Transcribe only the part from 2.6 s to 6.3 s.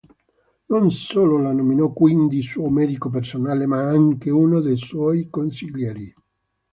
medico personale, ma anche uno dei suoi consiglieri.